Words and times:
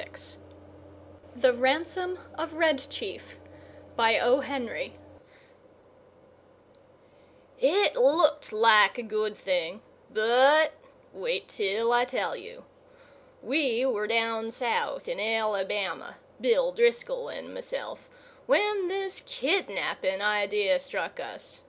VIII 0.00 0.40
THE 1.36 1.52
RANSOM 1.52 2.18
OF 2.36 2.54
RED 2.54 2.88
CHIEF 2.88 3.38
It 7.58 7.96
looked 7.96 8.50
like 8.50 8.96
a 8.96 9.02
good 9.02 9.36
thing: 9.36 9.82
but 10.10 10.72
wait 11.12 11.48
till 11.50 11.92
I 11.92 12.06
tell 12.06 12.34
you. 12.34 12.64
We 13.42 13.84
were 13.84 14.06
down 14.06 14.50
South, 14.52 15.06
in 15.06 15.20
Alabama—Bill 15.20 16.72
Driscoll 16.72 17.28
and 17.28 17.52
myself—when 17.52 18.88
this 18.88 19.20
kidnapping 19.26 20.22
idea 20.22 20.78
struck 20.78 21.20
us. 21.20 21.60